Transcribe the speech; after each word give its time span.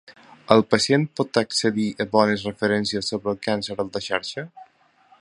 El 0.53 0.63
pacient 0.69 1.05
pot 1.19 1.39
accedir 1.41 1.87
a 2.05 2.09
bones 2.17 2.47
referències 2.51 3.13
sobre 3.15 3.33
el 3.37 3.41
càncer 3.49 3.81
en 3.85 3.97
la 3.99 4.07
xarxa? 4.11 4.49